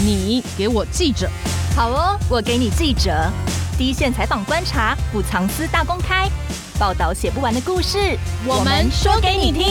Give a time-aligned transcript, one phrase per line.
[0.00, 1.28] 你给我记者，
[1.74, 3.10] 好哦，我给你记者，
[3.76, 6.28] 第一线采访观察，不藏私大公开，
[6.78, 8.16] 报道写不完的故事，
[8.46, 9.66] 我们说给你听。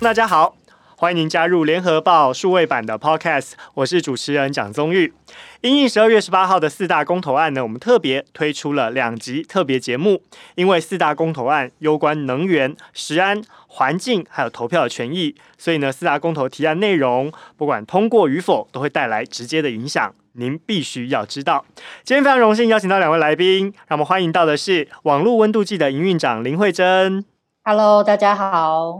[0.00, 0.54] 大家好，
[0.96, 5.14] 欢迎您加入联合报数位版的 Podcast，我是主持人蒋宗玉。
[5.62, 10.20] 因应十二月十八号的四大公投案呢，我们特别推出了两集特别节目。
[10.56, 13.40] 因为四大公投案攸关能源、食安、
[13.74, 20.14] 环境，还有投票的权益，所以呢，四大公投提案内容不管通过与否，都会带来直接的影响。
[20.34, 21.64] 您必须要知道。
[22.04, 27.24] 今天非常荣幸邀请到两位来宾，让我们欢迎到的是网络温度计的营运长林慧珍。
[27.64, 28.98] Hello，大家好。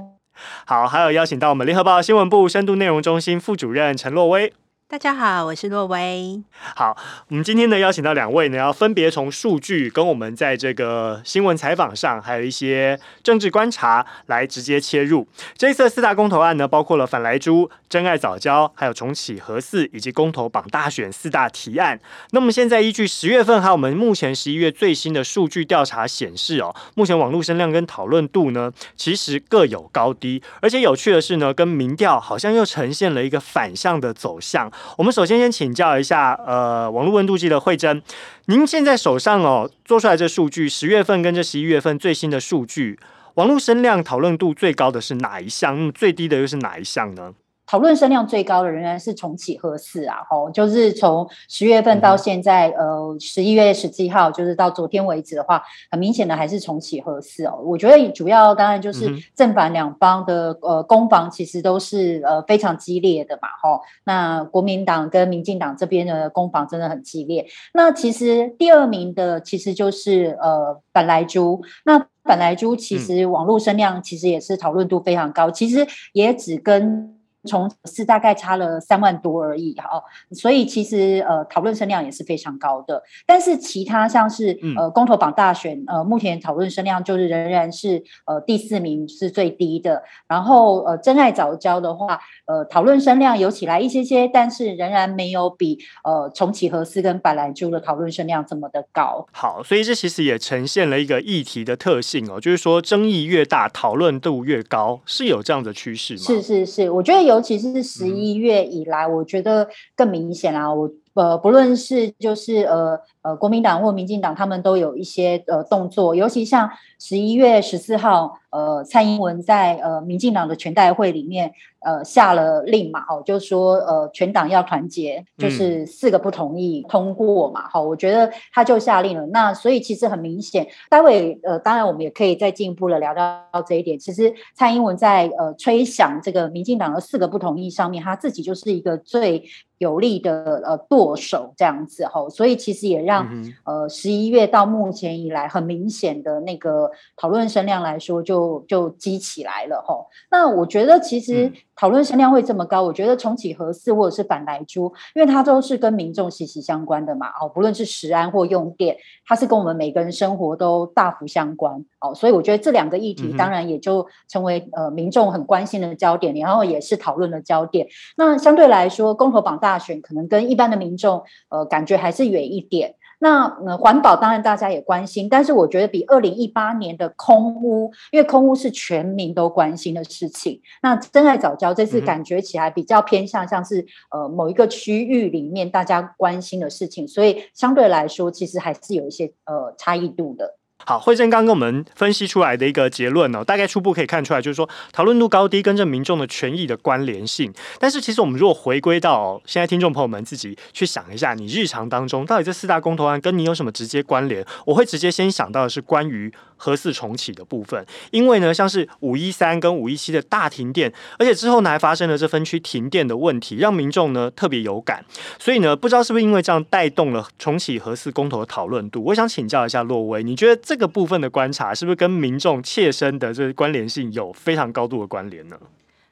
[0.65, 4.51] 好，还有邀请到我们联合报新闻部深度内容中心副主任陈若葳。
[4.93, 6.43] 大家好，我是洛威。
[6.77, 6.95] 好，
[7.29, 15.27] 我们今天呢邀请到两位呢，要分别从数据跟我们在这个新闻采访上，还有一些政治观察来直接切入。
[15.57, 22.01] 这一次四大公投案呢，包括了反莱猪、珍爱早教，还有重启核四以及公投榜大选四大提案。
[22.31, 30.43] 那么现在依据十月份还有我们目前十一月最新的数据调查显示哦，目前网络声量跟讨论度呢，其实各有高低。
[30.63, 34.73] 而且有趣的是呢，跟民调好像又呈现了一个反向的走向。
[34.97, 38.03] 我们首先先请教一下，呃，网络温度计的慧珍，
[38.47, 42.99] 您现在手上哦做出来这数据，十月份跟这十一月份最新的数据，
[43.35, 45.77] 网络声量讨论度最高的是哪一项？
[45.77, 47.35] 那么最低的又是哪一项呢？
[47.65, 57.59] 讨论声量最高的仍然是重启核四啊，吼，就是从十月份到现在，嗯、呃，十一月十七号，就是到昨天为止的话，很明显的还是重启核四哦。
[57.65, 63.81] 我觉得主要当然就是正反两方的呃攻防其实都是呃非常激烈的嘛，吼。
[64.05, 67.47] 那国民党跟民进党这边的攻防真的很激烈。
[67.73, 77.17] 那其实第二名的其实就是呃反莱猪，那反莱猪其实网络声量其实也是讨论度非常高，其实也只跟。
[77.45, 83.03] 从是大概差了三万多而已哦，所以其实呃讨论声量也是非常高的。
[83.27, 90.03] 但是其他像是呃公投榜大选呃目前讨论声量就是仍然是呃第四名是最低的。
[90.29, 99.27] 然后呃真爱早教的话呃讨论声量有起来一些些，但是仍然没有比呃重启和四跟白兰珠的讨论声量这么的高。
[99.33, 106.21] 好，所以这其实也呈现了一个议题的特性哦，就是说争议越大，讨论度越高，是有这样的趋势吗？
[106.21, 107.32] 是是是，我觉得有。
[107.35, 110.73] 尤其是十一月以来，我觉得更明显啊！
[110.73, 118.39] 我呃，不论是就是呃呃，国民党或民进党，他们都有一些呃动作，尤其像十一月十四号。
[118.53, 121.51] 呃，蔡英文在呃民进党的全代会里面，
[121.81, 129.27] 呃下了令嘛，哦，就是说呃全党要团结，就是四个不同意通过嘛，好、嗯，我觉得他就下令了。
[129.29, 133.99] 那所以其实很明显，待会呃当然我们也可以再进一步的聊到这一点。
[133.99, 139.43] 其实蔡英文在呃吹响这个民进党的四个不同意上面，他自己就是一个最
[139.79, 148.33] 有力的呃舵手这样子哈，所以其实也让、嗯、呃十一月到目前以来很明显的那个讨论声量来说就。
[148.33, 158.97] 就就激起来了吼，那我觉得其实讨论声量会这么高，我觉得重启核四或者是反莱猪，因为它都是跟民众息息相关的嘛哦，不论是食安或用电，
[159.27, 167.87] 它是跟我们每个人生活都大幅相关哦，所以我觉得这两个议题当然也就成为呃民众很关心的焦点，然后也是讨论的焦点。
[168.17, 172.95] 那相对来说，公投榜大选可能跟一般的民众呃感觉还是远一点。
[173.23, 180.61] 那呃，环保当然大家也关心，但是我觉得比二零一八年的空屋，因为空屋是全民都关心的事情。
[180.83, 190.59] 那真爱早教这次感觉起来比较偏向像是呃某一个区域里面大家关心的事情，所以相对来说其实还是有一些呃差异度的。
[190.85, 197.53] 好，慧珍刚跟我们分析出来的一个结论呢，大概初步可以看出来，就是说讨论度高低跟这民众的权益的关联性。
[197.79, 204.45] 但是其实我们如果回归到现在听众朋友们自己去想一下，你日常当中到底这四大公投案跟你有什么直接关联？
[204.67, 215.05] 我会直接先想到的是关于核四重启的部分，因为呢，像是五一三跟五一七的大停电，而且之后呢还发生了这分区停电的问题，让民众呢特别有感。
[215.39, 219.05] 所以呢，不知道是不是因为这样带动了重启核四公投的讨论度？
[219.05, 220.72] 我想请教一下洛威，你觉得？
[220.73, 225.57] 这个部分的观察是不是跟民众切身的这个关联性有非常高度的关联呢？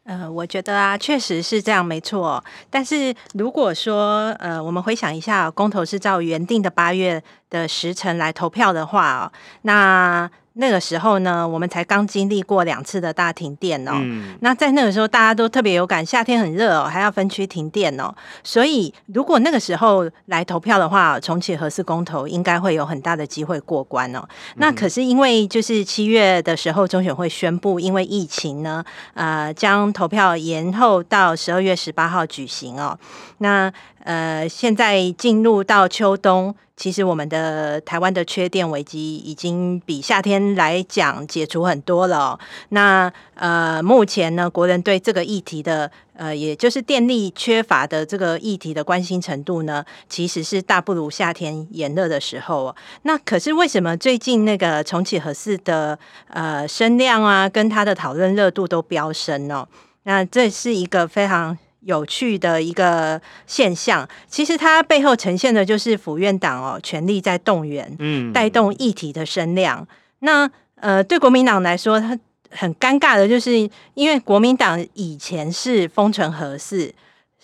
[0.05, 2.45] 呃，我觉得啊，确实是这样，没错。
[2.69, 10.31] 但是如果说呃，我们回想一下，公投是照原定的八月的时辰来投票的话哦，那。
[10.55, 13.93] 那个时候呢，我们才刚经历过两次的大停电哦。
[13.95, 18.13] 嗯、那在那个时候，大家都特别有感，夏天很热哦，还要分区停电哦。
[18.43, 24.19] 所以，如果那个时候来投票的话，重启核四公投应该会有很大的机会过关哦。
[24.21, 32.99] 嗯、那可是因为就是七月的时候，中选会宣布，因为疫情呢，呃，将投票延后到十二月十八号举行哦。
[33.39, 36.55] 那呃，现在进入到秋冬。
[36.81, 42.41] 其实我们的台湾的缺电危机已经比夏天来讲解除很多了。
[42.71, 52.77] 那呃，目前呢，国人对这个议题的呃，也就是电力缺乏的这个议题的关心程度呢，其实是大不如夏天炎热的时候哦。
[53.03, 55.99] 那可是为什么最近那个重启核四的
[56.29, 59.69] 呃声量啊，跟它的讨论热度都飙升呢？
[60.05, 61.59] 那这是一个非常。
[61.81, 69.87] 有趣的一个现象，其实它背后呈现的就是府院党哦，全力在动员，嗯，带动议题的声量。
[70.19, 72.19] 那呃，对国民党来说，它
[72.51, 73.53] 很尴尬的就是，
[73.95, 76.93] 因为国民党以前是封城核四，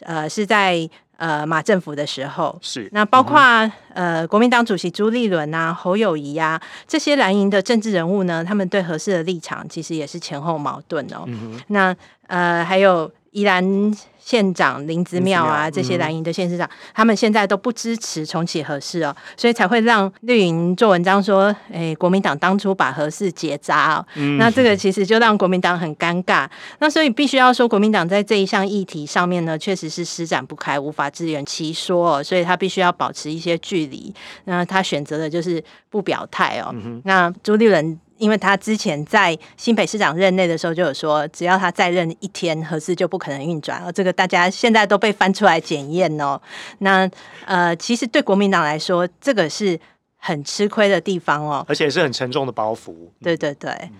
[0.00, 0.86] 呃，是在
[1.16, 11.24] 呃马政府的时候，是那包括、嗯、呃国民党主席朱立伦啊、侯友谊啊这些蓝营的政治人物呢，他们对核四的立场其实也是前后矛盾哦。
[11.26, 11.96] 嗯、那
[12.26, 13.96] 呃还有宜兰。
[14.26, 26.48] 县长林子庙啊，这些蓝营的县市长，嗯、他们现在都不支持重启核四哦，所以才会让绿营做文章说，哎，国民党当初把核四结扎哦，嗯、那这个其实就让国民党很尴尬。
[26.80, 34.12] 那所以必须要说，国民党在这一项议题上面呢，确实是施展不开，无法自圆其说，所以他必须要保持一些距离。
[34.46, 36.74] 那他选择的就是不表态哦。
[36.74, 37.96] 嗯、那朱立伦。
[38.18, 43.82] 因为他之前在新北市长任内的时候就有说，只要他再任一天，核四就不可能运转。
[43.84, 46.40] 而这个大家现在都被翻出来检验哦。
[46.78, 47.08] 那
[47.44, 49.78] 呃，其实对国民党来说，这个是
[50.16, 52.94] 很吃亏的地方哦，而且是很沉重的包袱。
[53.22, 53.90] 对对对。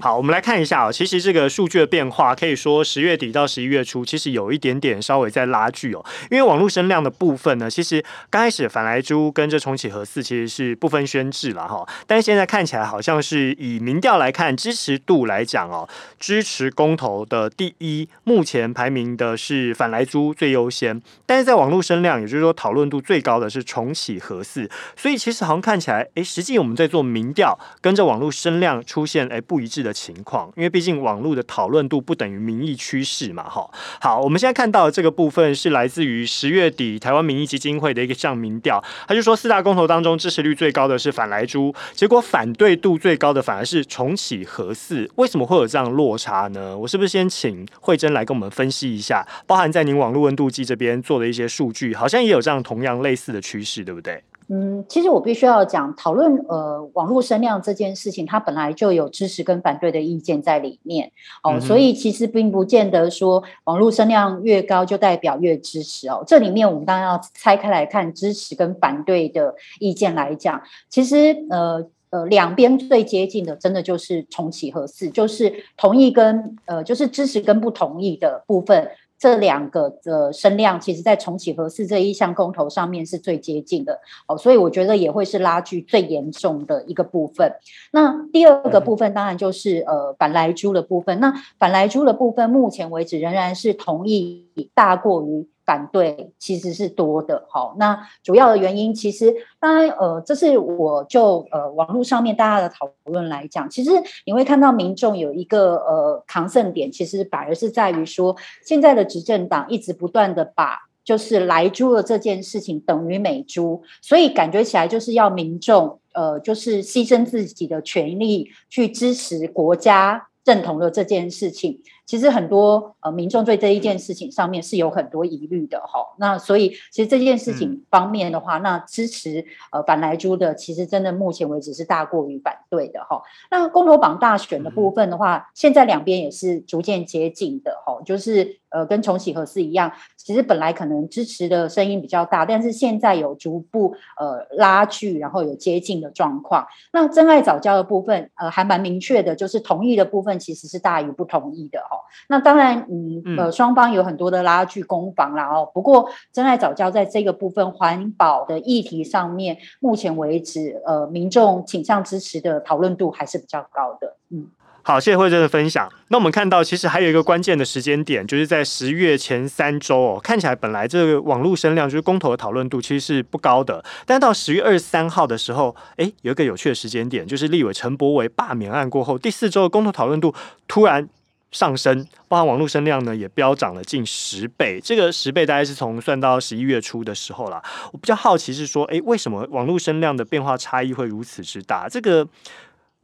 [0.00, 0.92] 好，我们来看一下哦。
[0.92, 6.04] 其实这个数据的变化，可以说十月底到十一月初，其实有一点点稍微在拉锯哦。
[6.30, 11.86] 因为网络声量的部分呢，其实刚开始反莱猪跟这重启核四其实是不分轩輊了哈。
[12.06, 15.88] 但是现在看起来好像是以民调来看，支持度来讲哦，
[16.20, 21.00] 支持公投的第一，目前排名的是反莱猪最优先。
[21.26, 24.70] 但是在网络声量，也就是说讨论度最高的是重启核四。
[24.96, 33.68] 所以其实好像看起来，哎，实际我们在做民调，跟着网络声量出现哎不一致的情况，因为毕竟网络的讨论度不等于民意趋势嘛，哈。
[34.00, 46.76] 好，我们现在看到的这个部分是来自于十月底台湾民意基金会的一个项民调，他就说四大公投当中支持率最高的是反莱猪，结果反对度最高的反而是重启核四，为什么会有这样落差呢？
[46.76, 54.22] 我是不是先请惠珍来跟我们分析一下，包含在您网络温度计这边做的一些数据，好像也有这样同样类似的趋势，对不对？
[54.54, 61.10] 嗯，其实我必须要讲讨论呃网络声量这件事情，它本来就有支持跟反对的意见在里面
[61.42, 66.22] 哦，嗯、所以其实并不见得说网络声量越高就代表越支持哦。
[66.26, 70.60] 这里面我们当然要拆开来看支持跟反对的意见来讲，
[70.90, 78.90] 其实呃呃两边最接近的，真的就是重启和四，就是同意跟呃就是支持跟不同意的部分。
[79.22, 87.54] 这两个的声量，其实在重启核四这一项公投上面是最接近的，哦，所以我觉得也会是拉锯最严重的一个部分。
[87.92, 91.20] 那第二个部分当然就是呃反莱猪的部分。
[91.20, 95.46] 那反莱猪的部分，目前为止仍然是同意大过于。
[95.72, 103.90] 反对其实是多的，好，那主要的原因其实当然，呃，这是我就呃网络上面大家的讨论来讲，其实
[104.26, 121.80] 你会看到民众有一个呃抗胜点，其实反而是在于说，现在的执政党一直不断的把就是来猪的这件事情等于美猪，所以感觉起来就是要民众呃就是牺牲自己的权利去支持国家认同的这件事情。
[122.04, 133.22] 其实很多呃民众对这一件事情上面是有很多疑虑的哈，那所以其实这件事情方面的话，那支持呃反莱猪的，其实真的目前为止是大过于反对的哈。
[133.50, 146.66] 那公投榜大选的部分的话，现在两边也是逐渐接近的哈，就是呃跟重启核四一样，其实本来可能支持的声音比较大，但是现在有逐步呃拉锯，然后有接近的状况。
[146.92, 151.80] 那真爱早教的部分呃还蛮明确的，就是同意的部分其实是大于不同意的。
[152.28, 155.70] 那当然，嗯，呃，双方有很多的拉锯攻防啦哦。
[155.72, 164.48] 不过，真爱早教在这个部分环保的议题上面，目前为止，呃，民众倾向支持的讨论度还是比较高的，嗯。
[164.84, 165.88] 好，谢谢惠珍的分享。
[166.08, 170.20] 那我们看到，其实还有一个关键的时间点，就是在十月前三周哦。
[170.20, 173.84] 看起来本来这个网络声量，就是公投的讨论度，其实是不高的。
[174.04, 180.34] 但到十月二十三号的时候，诶，有一个有趣的时间点，就是立委陈柏惟罢免案过后，第四周的公投讨论度
[180.66, 181.08] 突然
[181.52, 184.80] 上升，包含网络声量呢也飙涨了近十倍。
[184.82, 187.62] 这个十倍大概是从算到十一月初的时候啦。
[187.92, 191.88] 我比较好奇是说，诶，为什么网络声量的变化差异会如此之大？
[191.88, 192.26] 这个。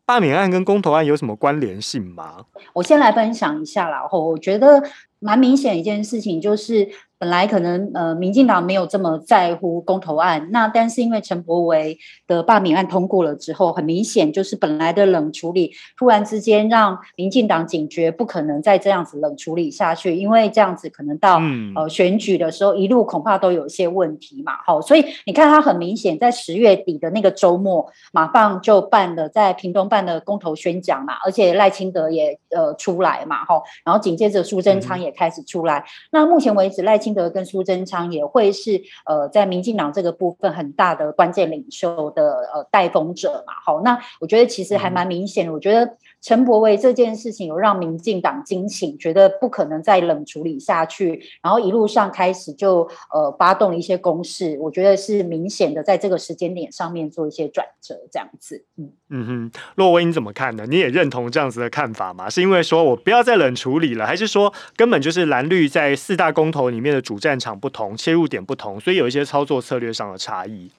[0.09, 2.37] 罢免案跟公投案有什么关联性吗？
[2.73, 4.83] 我先来分享一下啦，然后我觉得
[5.19, 6.89] 蛮明显一件事情就是。
[7.19, 24.53] 本来可能呃，民进党没有这么在乎公投案，那但是因为陈柏维的罢免案通过了之后，很明显就是本来的冷处理，突然之间让民进党警觉，不可能再这样子冷处理下去，因为这样子可能到、嗯、呃选举的时候，一路恐怕都有一些问题嘛。
[24.65, 35.81] 好，所以你看他很明显在十月底的那个周末，马上就办了在屏东办的公投宣讲嘛，而且赖清德也呃出来嘛，哈，然后紧接着苏贞昌也开始出来。
[35.81, 43.55] 嗯、那目前为止赖清清德跟苏贞昌也会是呃，在民进党这个部分很大的关键领袖的呃带风者嘛。
[43.65, 45.53] 好，那我觉得其实还蛮明显的。
[45.55, 54.57] 我觉得陈柏惟这件事情有让民进党惊醒，觉得不可能再冷处理下去，然后一路上开始就呃发动一些攻势。
[54.61, 58.65] 我觉得是明显的在这个时间点上面做一些转折，这样子。
[58.77, 60.67] 嗯嗯哼，洛威你怎么看呢？
[60.69, 62.31] 你也认同这样子的看法吗？
[62.31, 66.99] 是因为说我不要再冷处理了，还是说根本就是蓝绿在四大公投里面的？
[67.09, 70.71] 主战场不同，切入点不同，所以有一些操作策略上的差异。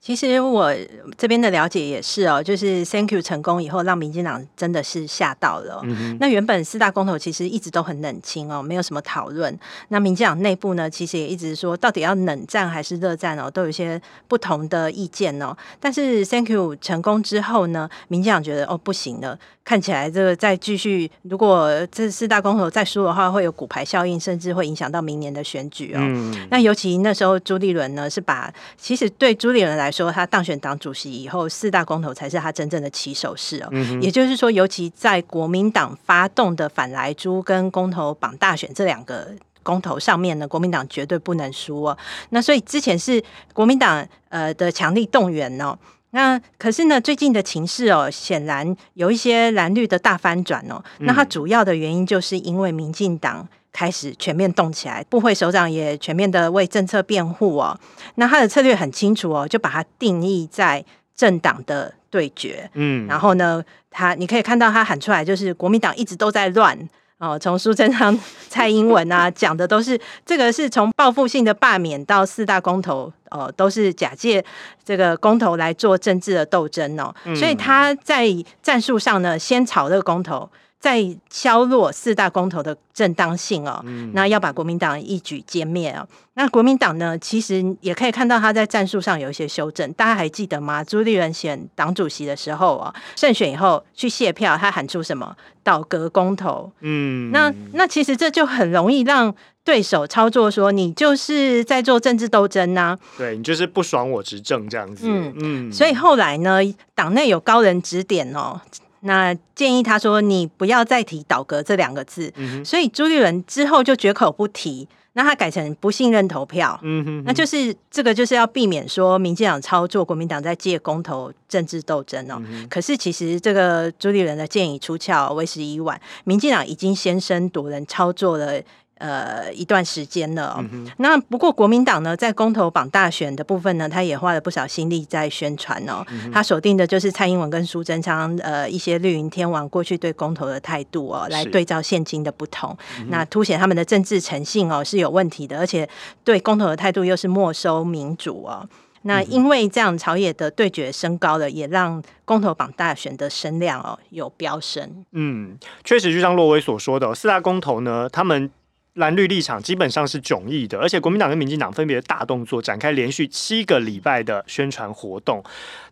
[0.00, 0.74] 其实我
[1.18, 5.80] 这边的了解也是哦，就是 Thank you 成功以后，让民进党真的是吓到了。
[5.84, 9.56] 嗯、那原本四大公投其实一直都很冷清哦，没有什么讨论。
[9.88, 15.54] 那民进党内部呢，其实也一直说，到底要冷战还是热战哦，都有一些不同的意见哦。
[15.78, 19.38] 但是 Thank you 成功之后呢，民进党觉得哦不行了。
[19.62, 25.98] 看起来这个再继续，如果这四大公投再输的话，会有骨牌效应，甚至会影响到明年的选举哦。
[26.00, 33.68] 嗯、那尤其那时候朱立伦呢，是把其实对朱立伦来说，他当选党主席以后，四大公投才是他真正的起手式哦。
[33.72, 41.98] 嗯、也就是说，尤其在国民党发动的反莱猪跟公投绑大选这两个公投上面呢，国民党绝对不能输哦。
[42.30, 45.76] 那所以之前是国民党呃的强力动员哦。
[46.12, 50.82] 那可是呢，最近的情势哦，显然有一些蓝绿的大翻转哦。
[50.98, 57.78] 嗯、那它主要的原因就是因为民进党开始全面动起来，部会首长也全面的为政策辩护哦。
[58.16, 60.84] 那他的策略很清楚哦，就把它定义在
[61.14, 62.68] 政党的对决。
[62.74, 66.76] 嗯，然后呢，他你可以看到他喊出来，就是国民党一直都在乱。
[67.18, 74.42] 哦，从苏贞昌、 蔡英文啊讲的都是这个，是从报复性的罢免到四大公投，哦，都是假借
[74.82, 78.26] 这个公投来做政治的斗争哦，嗯、所以他在
[78.62, 80.48] 战术上呢，先炒这个公投。
[80.80, 86.08] 在削弱四大公投的正当性哦，嗯、那要把国民党一举歼灭哦。
[86.34, 89.92] 那国民党呢，其实也可以看到他在战术上有一些修正。
[89.92, 90.82] 大家还记得吗？
[90.82, 96.72] 朱立伦选党主席的时候啊，胜选以后去谢票，他喊出什么“倒阁公投”？
[96.80, 102.98] 嗯，那那其实这就很容易让对手操作，说你就是在做政治斗争呐、啊。
[103.18, 105.04] 对，你就是不爽我执政这样子。
[105.06, 105.70] 嗯嗯。
[105.70, 106.60] 所以后来呢，
[106.94, 108.58] 党内有高人指点哦。
[109.00, 112.32] 那建议他说：“你不要再提倒戈这两个字。
[112.36, 116.78] 嗯”所以朱立伦之后就绝口不提，那他改成不信任投票。
[116.82, 122.42] 嗯哼哼，那就是这个就是要避免说民进党操作国民党在借公投政治斗争哦。
[122.46, 128.60] 嗯、可是其实这个朱立伦的建议出鞘为时已晚，民进党已经先声夺人，操作了。
[129.00, 130.64] 呃，一段时间了、哦。
[130.70, 136.04] 嗯、那不过国民党呢，在公投榜大选的部分呢，他也花了不少心力在宣传哦。
[136.10, 142.76] 嗯、他锁定的就是蔡英文跟苏贞昌，呃，一些绿营天王过去对公投的态度哦，来对照现今的不同，
[143.08, 145.88] 那凸显他们的政治诚信哦是有问题的，而且
[146.22, 148.68] 对公投的态度又是没收民主哦。
[149.02, 155.06] 那因为这样朝野的对决升高了，也让公投榜大选的声量哦有飙升。
[155.12, 158.50] 嗯，确实就像洛威所说的，四大公投呢，他们。
[158.94, 165.42] 蓝绿立场基本上是迥异的，而且国民党跟民进党分别大动作，展开连续七个礼拜的宣传活动。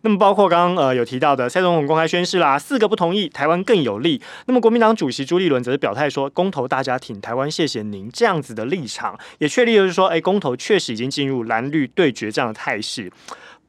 [0.02, 4.21] 那么包括刚刚呃有提到的蔡总统公开宣誓啦，四个不同意，台湾更有利。
[4.47, 13.11] 那么国民党主席朱立伦则是表态说，公投大家挺台湾，谢谢您这样子的立场，也确立就是说，哎，公投确实已经进入蓝绿对决这样的态势。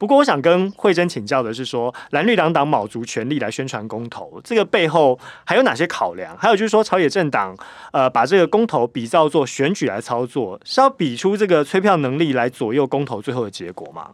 [0.00, 6.34] 不过，我想跟惠珍请教的是说，说蓝绿两党卯足全力来宣传公投，这个背后还有哪些考量？
[6.38, 7.54] 还有就是说，朝野政党
[7.92, 14.12] 呃，把这个公投比照做选举来操作，是要比出这个催票能力来左右公投最后的结果吗？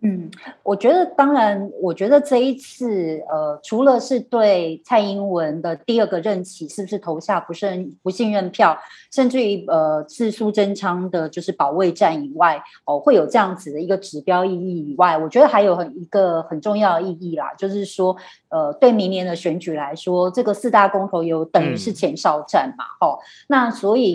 [0.00, 0.30] 嗯，
[0.62, 8.78] 我觉得当然，我觉得这一次，呃，除了是对蔡英文的第二个任期是不是投下不信不信任票，
[9.12, 18.16] 甚至于呃是苏贞昌的就是保卫战以外，哦、呃，会有这样子的一个指标意义以外，我觉得还有很一个很重要的意义啦，就是说，
[18.50, 24.14] 呃，对明年的选举来说，这个四大公投有等于是前哨战嘛，哦、那所以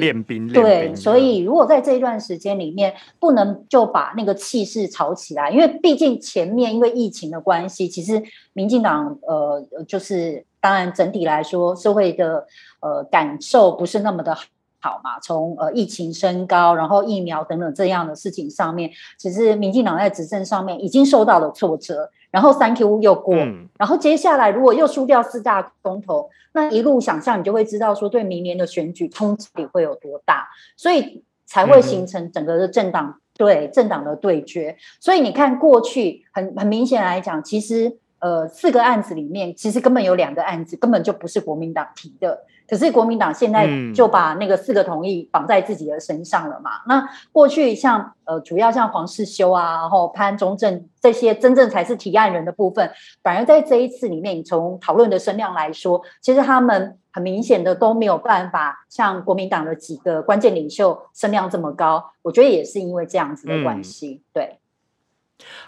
[0.54, 5.73] 对，所以如果在这一段时间里面，不能就把那个气势炒起来，因为。
[5.82, 8.22] 毕竟前面因为疫情的关系，其实
[8.54, 12.46] 民进党呃就是当然整体来说社会的
[12.82, 14.36] 呃感受不是那么的
[14.80, 15.20] 好嘛。
[15.22, 22.10] 从呃疫情升高，然后疫苗等等这样的事情上面，其实民进党在执政上面已经受到了挫折。
[22.32, 33.20] 然后三 Q 又过，嗯、然后接下来如果又输掉四大公投，那一路想象你就会知道说对明年的选举冲击力会有多大，所以才会形成整个的政党。
[33.36, 46.78] 嗯对政党的对决，所以你看过去很很明显来讲，其实呃四个案子里面，其实根本有两个案子根本就不是国民党提的，可是国民党现在就把那个四个同意绑在自己的身上了嘛。
[46.82, 52.88] 嗯、那过去像呃主要像黄世修啊，然后潘中正这些真正才是提案人的部分，
[53.24, 57.00] 反而在这一次里面，你从讨论的声量来说，其实他们。
[57.14, 64.10] 很明显的都没有办法像国民党的几个关键领袖声量这么高，我觉得也是因为这样子的关系。
[64.10, 64.60] 嗯、对，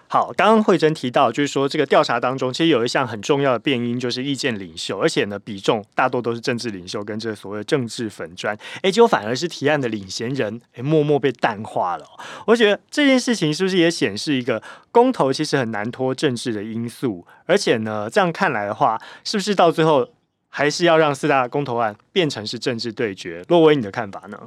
[0.07, 12.05] 好，刚刚慧珍提到，就是说这个调查当中，其实有一项很重要的变因，就是意见领袖，而且呢比重大多都是政治领袖跟这个所谓政治粉砖，哎，结果反而是提案的领衔人，哎，默默被淡化了。
[12.47, 17.27] 我觉得这件事情是不是也显示一个公投其实很难脱政治的因素？
[17.45, 20.07] 而且呢，这样看来的话，是不是到最后？
[20.57, 23.43] 还是要让四大公投案变成是政治对决？
[23.49, 24.39] 洛威，你的看法呢？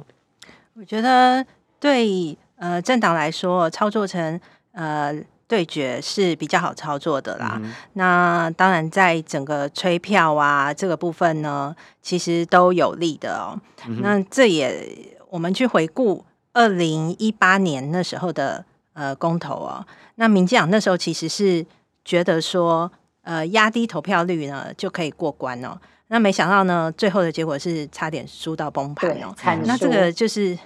[0.73, 1.45] 我觉得
[1.79, 5.13] 对呃政党来说，操作成呃
[5.47, 7.61] 对决是比较好操作的啦。
[7.61, 13.61] 嗯、那当然，在整个催票啊这个部分呢，其实都有利的哦。
[13.87, 19.85] 嗯、那这也我们去回顾二零一八年那时候的呃公投哦，
[20.15, 21.63] 那民进党那时候其实是
[22.03, 25.77] 觉得说呃压低投票率呢就可以过关哦。
[26.09, 29.33] 那没想到呢，最后的结果是差点输到崩盘哦。
[29.63, 30.57] 那这个就是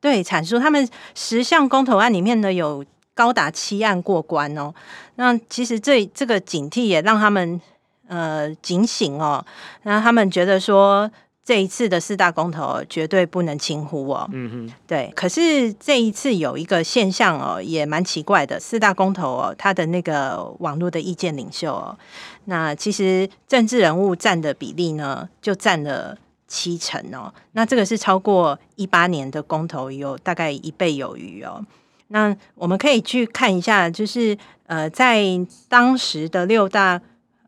[0.00, 4.72] 对阐述他们十项公投案里面呢，有高达七案过关哦。
[5.16, 7.60] 那其实这这个警惕也让他们
[8.08, 9.44] 呃警醒哦。
[9.82, 11.10] 那他们觉得说。
[11.44, 14.28] 这一次的四大公投绝对不能轻忽哦。
[14.32, 15.12] 嗯哼，对。
[15.16, 18.60] 可是这一次有一个现象哦，也蛮奇怪的。
[18.60, 21.98] 四大公投哦，他的那个网络的意见领袖哦，
[22.44, 27.34] 那其实政治人物占的比例呢，就占了七成哦。
[27.52, 31.66] 那这个是超过一八年的公投有大概一倍有余哦。
[32.08, 35.24] 那我们可以去看一下，就是呃，在
[35.68, 37.00] 当时的六大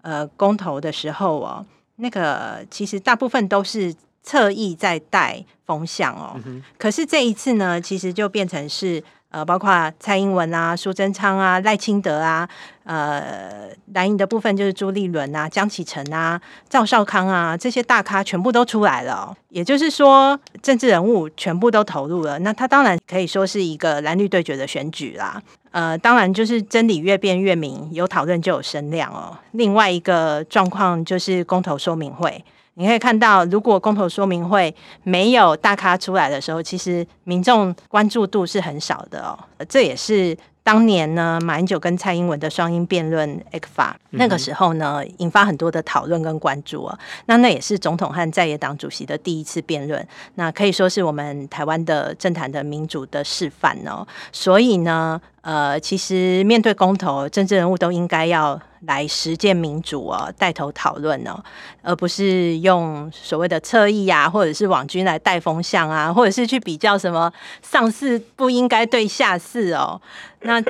[0.02, 1.64] 呃公投的时候哦。
[1.96, 9.02] 那个其实大部分都是侧翼在带风向哦，嗯、可是这一次呢，其实就变成是
[9.34, 12.48] 呃，包括蔡英文啊、苏贞昌啊、赖清德啊，
[12.84, 25.42] 呃，蓝营的部分就是朱立伦啊、江启臣啊、赵少康啊这些大咖全部都出来了，也就是说政治人物全部都投入了，那他当然可以说是一个蓝绿对决的选举啦。
[25.72, 29.36] 呃，当然就是真理越辩越明，有讨论就有声量哦。
[29.50, 39.38] 另外一个状况就是公投说明会，你可以看到，如果公投说明会没有大咖出来的时候，其实民众关注度是很少的哦。
[39.68, 40.36] 这也是。
[40.64, 46.98] 当年呢，马英九跟蔡英文的双英辩论 ECFA，那个时候呢，引发很多的讨论跟关注啊。
[47.26, 54.06] 那那也是总统和在野党主席的第一次辩论，那可以说是我们台湾的政坛的民主的示范哦。
[54.32, 61.38] 所以呢，呃，其实面对公投，政治人物都应该要来实践民主哦，带头讨论哦，
[61.82, 67.30] 而不是用所谓的侧翼啊，或者是网军来带风向啊，或者是去比较什么
[67.60, 70.00] 上市不应该对下市哦。
[70.40, 70.62] 那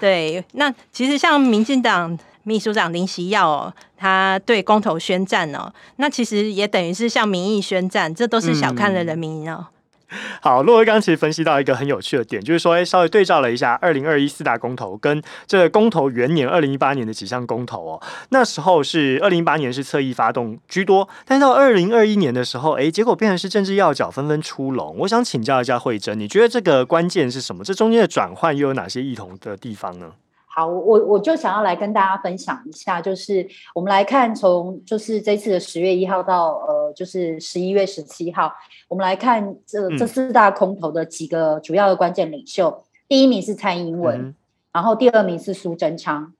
[0.00, 9.66] 对，那其实像民进党秘书长林锡耀哦，他对公投宣战哦，那其实也等于是向民意宣战，这都是小看了人民哦。
[9.68, 9.73] 嗯
[10.40, 24.96] 好，洛威刚其实分析到一个很有趣的点，就是说，哎，稍微对照了一下二零二一四大公投跟这个公投元年二零一八年的几项公投哦，那时候是二零一八年是侧翼发动居多，但到二零二一年的时候，哎，结果变成是政治要角纷纷出笼。
[24.98, 27.64] 我想请教一下惠珍，你觉得这个关键是什么？
[27.64, 30.12] 这中间的转换又有哪些异同的地方呢？
[30.56, 38.52] 好，我我就想要来跟大家分享一下，就是我们来看从就是这次的十月一号到呃，就是十一月十七号，
[38.86, 42.68] 我们来看这这四大空投的几个主要的关键领袖。
[42.68, 44.34] 嗯、第一名是蔡英文，嗯、
[44.72, 46.32] 然后第二名是苏贞昌，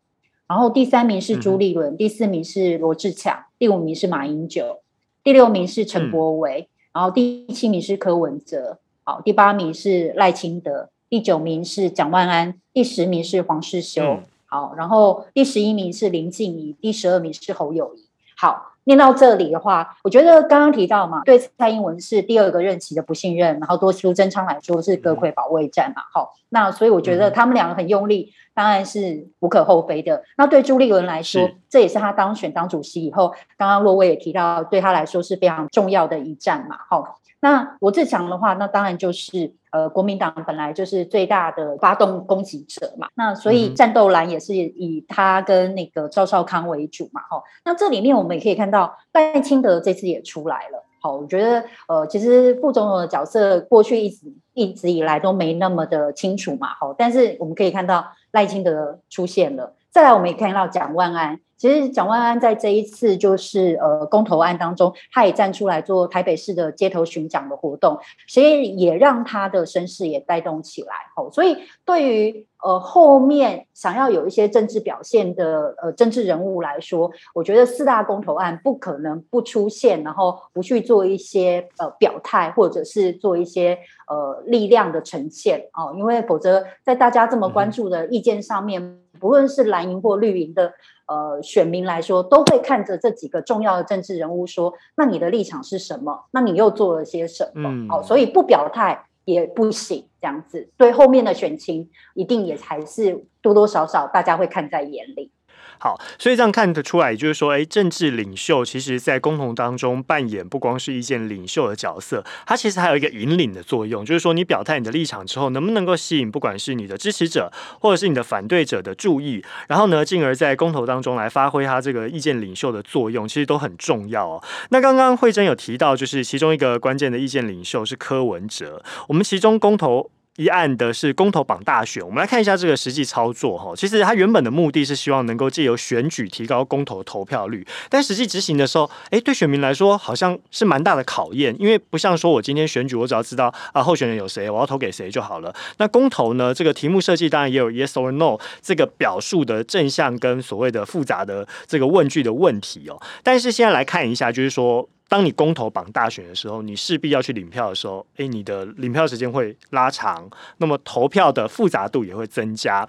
[0.47, 4.79] 然后第三名是朱立伦，嗯、第四名是罗志强，第五名是马英九，
[5.25, 18.71] 第六名是陈柏惟，嗯、然后第七名是柯文哲，好，第八名是赖清德，第九名是蒋万安，第十名是黄世修，嗯、好，然后第十一名是林静怡，第十二名是侯友谊，好。
[18.87, 30.23] 念到这里的话，我觉得刚刚提到嘛，对蔡英文是第二个任期的不信任，然后多苏贞昌来说是隔揆保卫战嘛，好，那所以我觉得他们两个很用力，当然是无可厚非的。
[30.37, 37.21] 那对朱立伦来说，是这也是他当选当主席以后，刚刚洛威也提到，对他来说是非常重要的一战嘛，好。
[37.45, 47.43] 那罗智强的话，那当然就是呃，国民党本来就是最大的发动攻击者嘛，那所以战斗蓝也是以他跟那个赵少康为主嘛，哈。
[47.67, 61.39] 那这里面我们也可以看到赖清德这次也出来了，好，我觉得呃，其实副总统的角色过去一直一直以来都没那么的清楚嘛，好，但是我们可以看到赖清德出现了，再来我们也看到蒋万安。
[61.57, 70.89] 其实蒋万安在这一次就是呃公投案当中，他也站出来做台北市的街头巡讲的活动，所以也让他的声势也带动起来。
[71.17, 83.79] 哦，所以对于呃后面想要有一些政治表现的呃政治人物来说，我觉得四大公投案不可能不出现，然后不去做一些呃表态，或者是做一些
[84.09, 90.75] 呃力量的呈现哦，因为否则在大家这么关注的意见上面，嗯、不论是蓝营或绿营的。
[91.07, 96.25] 呃，选民来说都会看着这几个重要的政治人物说：“那你的立场是什么？
[96.31, 105.31] 那你又做了些什么？”嗯，好，所以不表态也不行，这样子对后面的选情一定也还是多多少少大家会看在眼里。
[105.79, 124.43] 好，所以这样看得出来，也就是说，哎，政治领袖其实在公投当中扮演不光是意见领袖的角色，他其实还有一个引领的作用，就是说你表态你的立场之后，能不能够吸引不管是你的支持者或者是你的反对者的注意，然后呢，进而在公投当中来发挥他这个意见领袖的作用，其实都很重要哦。
[124.71, 130.11] 那刚刚惠珍有提到，就是其中一个关键的意见领袖是柯文哲，我们其中公投。
[130.37, 133.73] 一案的是公投榜大选，我们来看一下这个实际操作哈。
[133.77, 145.55] 其实它原本的目的是希望能够借由选举提高公投投票率，但实际执行的时候，诶，对选民来说好像是蛮大的考验，因为不像说我今天选举，我只要知道啊候选人有谁，我要投给谁就好了。
[145.77, 153.01] 那公投呢，这个题目设计当然也有 yes or no 这个表述的正向跟所谓的复杂的这个问句的问题哦。
[153.23, 154.89] 但是现在来看一下，就是说。
[155.09, 162.87] 当你公投绑大选的时候，你势必要去领票的时候，诶，你的领票时间会拉长，那么投票的复杂度也会增加。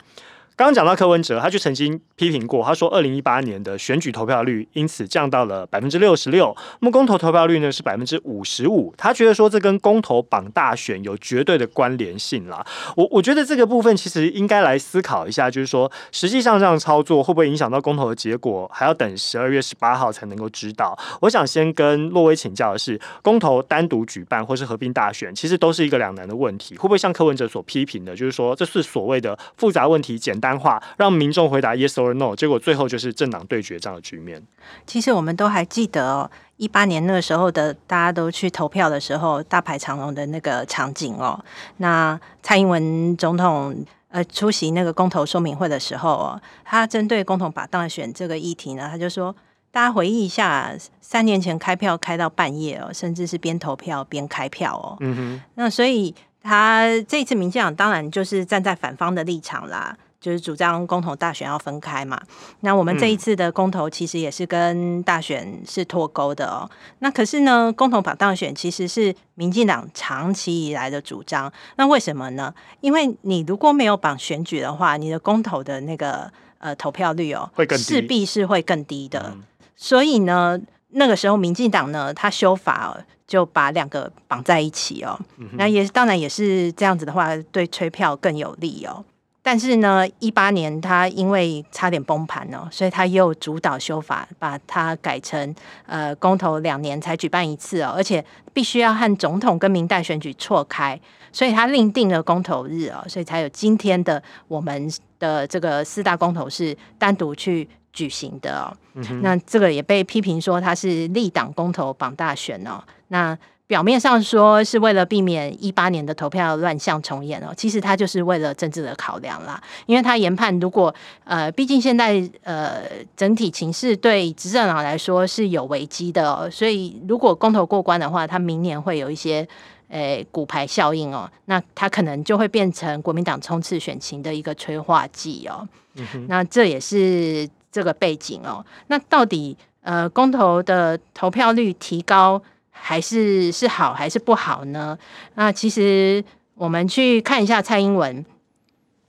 [0.58, 8.94] 刚刚讲到柯文哲，他就曾经批评过，他说二零一八年的选举投票率因此降到了百分之六十六，那么公投投票率呢是百分之五十五。
[8.98, 12.66] 他觉得说这跟公投绑大选有绝对的关联性啦。
[12.96, 20.98] 我我觉得这个部分其实应该来思考一下，就是说实际上这样操作会不会影响到公投的结果，还要等十二月十八号才能够知道。
[21.20, 34.42] 我想先跟洛威请教的是，公投单独举办或是合并大选，其实都是一个两难的问题，会不会像柯文哲所批评的，就是说这是所谓的复杂问题简单单话让民众回答 yes or no，结果最后就是政党对决这样的局面。
[34.86, 41.44] 其实我们都还记得哦，一八年那个时候的大家都去投票的时候，大排长龙的那个场景哦。
[41.78, 43.76] 那蔡英文总统
[44.10, 49.36] 呃出席那个公投说明会的时候哦，他针对公投把当选这个议题呢，他就说
[49.72, 54.98] 大家回忆一下，三年前开票开到半夜哦，甚至是边投票边开票哦。
[55.00, 56.14] 嗯哼，那所以。
[56.48, 62.22] 他这次民进党当然就是站在反方的立场啦，就是主张公投大选要分开嘛。
[62.62, 66.70] 那我们这一次的公投其实也是跟大选是脱钩的哦。
[67.00, 71.52] 那可是呢，公投绑大选其实是民进党长期以来的主张。
[71.78, 72.54] 那为什么呢？
[72.82, 79.32] 因为你如果没有绑选举的话，你的公投的那个呃投票率哦，会更低，势必是会更低的。
[79.34, 79.44] 嗯、
[79.76, 82.98] 所以呢，那个时候民进党呢，他修法。
[83.28, 85.20] 就把两个绑在一起哦，
[85.54, 89.04] 那也当然也是这样子的话，对催票更有利哦。
[89.46, 95.54] 但是呢，一八年他因为差点崩盘哦，所以他又主导修法，把它改成
[95.86, 101.00] 呃公投两年才举办一次哦，而且必须要和总统跟民代选举错开，
[101.32, 108.76] 所以他另定了公投日哦，所以才有今天的我们的这个四大公投是单独去举行的哦。
[108.96, 112.84] 嗯、那这个也被批评说他是立党公投绑大选哦。
[113.10, 119.60] 那表面上说是为了避免一八年的投票乱象重演哦，其实他就是为了政治的考量啦。
[119.88, 122.84] 因为他研判，如果呃，毕竟现在呃
[123.18, 129.48] 整体情势对执政党来说是有危机的哦，所以如果公投过关的话，他明年会有一些
[129.90, 135.68] 诶骨牌效应哦，那他可能就会变成国民党冲刺选情的一个催化剂哦。
[135.96, 136.28] 嗯。
[136.28, 138.64] 那这也是这个背景哦。
[138.88, 142.40] 那到底呃公投的投票率提高，
[142.78, 144.98] 还是是好还是不好呢？
[145.36, 148.24] 那其实我们去看一下蔡英文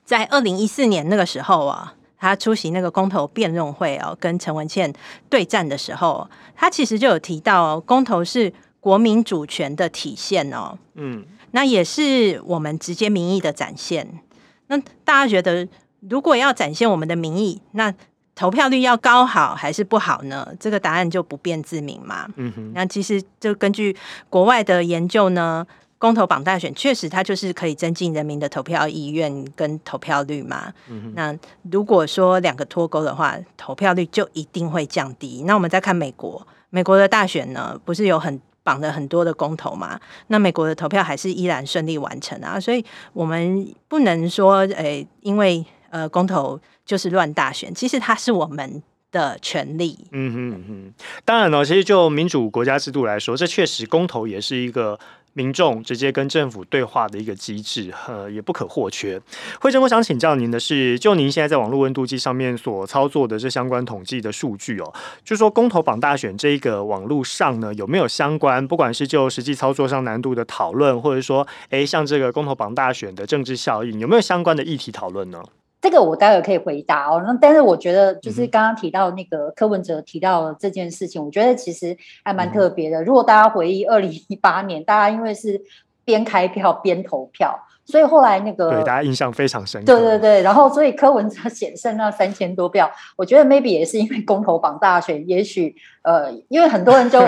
[0.05, 4.93] 在二零一四年那个时候啊，他出席那个公投辩论会哦，跟陈文茜
[5.29, 10.79] 对战的时候，他其实就有提到，公投是国民主权的体现哦。
[10.95, 14.21] 嗯，那也是我们直接民意的展现。
[14.69, 15.69] 那大家觉得，
[16.09, 17.93] 如果要展现我们的民意，那
[18.37, 20.47] 投票率要高好还是不好呢？
[20.61, 22.29] 这个答案就不辩自明嘛。
[22.37, 23.97] 嗯哼，那其实就根据
[24.29, 25.67] 国外的研究呢，
[25.99, 30.71] 公投榜大选确实它就是可以增进人民的投票意愿跟投票率嘛。
[30.89, 31.35] 嗯哼，那
[31.73, 35.43] 如果说两个脱钩的话，投票率就一定会降低。
[35.47, 39.99] 那我们再看美国，美国的大选呢，不是有很绑了很多的公投嘛？
[40.27, 42.61] 那美国的投票还是依然顺利完成啊。
[42.61, 45.65] 所以我们不能说，诶、欸，因为
[45.97, 46.61] 呃公投。
[46.87, 48.81] 就是乱大选，其实它是我们
[49.11, 50.07] 的权利。
[50.13, 54.97] 嗯哼嗯哼，当然了，其实就民主国家制度来说，这确实公投也是一个
[55.33, 59.21] 民众直接跟政府对话的一个机制，呃，也不可或缺。
[59.61, 75.43] 惠珍，我想请教您的是，就您现在在网络温度计上面所操作的这相关统计的数据哦，就说公投榜大选这一个网络上呢，有没有相关，不管是就实际操作上难度的讨论，或者说，哎，像这个公投榜大选的政治效应，有没有相关的议题讨论呢？
[75.87, 77.23] 这个我待会可以回答哦。
[77.25, 83.05] 那但是我觉得，就是刚刚提到那个柯文哲提到的这件事情，我觉得其实还蛮特别的。
[83.05, 85.63] 如果大家回忆二零一八年，大家因为是
[86.05, 87.57] 边开票边投票。
[87.87, 97.21] 所以后来那个对大家印象非常深刻，对对对，然后所以柯文哲 险胜那三千多票，我觉得 maybe 也是因为公投榜大选，也许呃，因为很多人就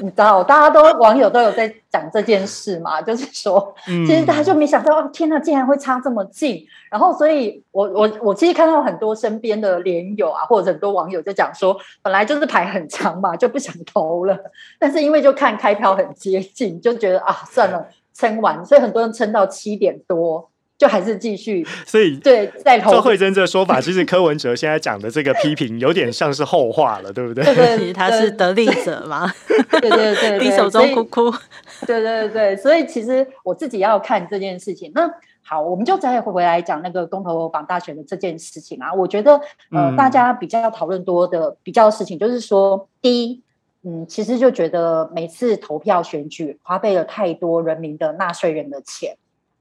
[0.00, 6.66] 你知道，大家都网友都有在讲这件事嘛，就是说，其实大家就没想到，嗯、天哪，竟然会差这么近。
[6.90, 14.36] 然后，所以我我我其实看到很多身边的连友啊，或者很多网友就讲说，本来就是排很长嘛，就不想投了，
[14.80, 17.86] 但是因为就看开票很接近，就觉得啊，算了。
[18.14, 21.66] 撑完，所以很多人撑到七点多，就还是继续。
[21.86, 27.44] 所以对，在投惠贞这个说法，其实柯文哲现在讲的这个批评，有点像是后话了，对不对？
[27.54, 29.32] 对， 他是得利者嘛。
[29.70, 31.30] 对对对，对，低手中哭哭。
[31.86, 34.92] 对对对，所以其实我自己要看这件事情。
[34.94, 35.10] 那
[35.42, 38.92] 好，我们就再回来讲那个公投榜大选的这件事情啊。
[38.92, 39.34] 我觉得
[39.70, 43.42] 呃，嗯、大家比较讨论多的比较事情，就是说第一。
[43.82, 49.16] 嗯，其实就觉得每次投票选举花费了太多人民的纳税人的钱，